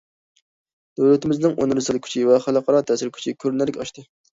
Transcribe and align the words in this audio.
دۆلىتىمىزنىڭ 1.01 1.55
ئۇنىۋېرسال 1.59 2.03
كۈچى 2.09 2.27
ۋە 2.33 2.43
خەلقئارا 2.49 2.85
تەسىر 2.93 3.17
كۈچى 3.19 3.41
كۆرۈنەرلىك 3.43 3.85
ئاشتى. 3.85 4.13